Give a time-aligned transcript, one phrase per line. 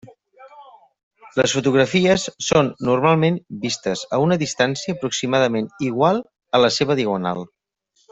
[1.39, 6.23] Les fotografies són normalment vistes a una distància aproximadament igual
[6.61, 7.45] a la seva diagonal.